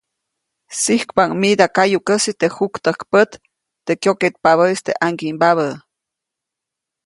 Sijkpaʼuŋ 0.81 1.31
mida 1.41 1.67
kayukäsi 1.75 2.31
teʼ 2.39 2.53
juktäjkpät, 2.57 3.31
teʼ 3.85 3.99
kyoketpabäʼis 4.01 4.79
teʼ 4.85 4.97
ʼaŋgiʼmbabä. 4.99 5.67